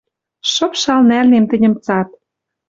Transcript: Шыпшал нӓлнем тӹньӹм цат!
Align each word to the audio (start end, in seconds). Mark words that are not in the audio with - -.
Шыпшал 0.51 1.01
нӓлнем 1.09 1.45
тӹньӹм 1.49 1.73
цат! 1.85 2.09